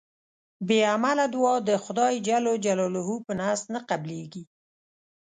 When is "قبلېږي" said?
3.89-4.43